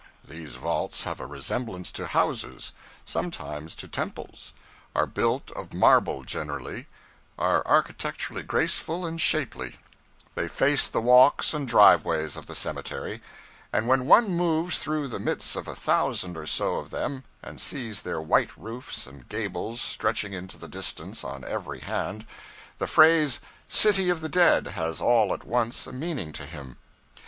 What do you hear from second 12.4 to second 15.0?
the cemetery; and when one moves